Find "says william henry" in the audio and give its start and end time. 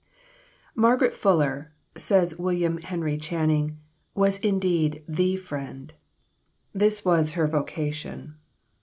1.95-3.17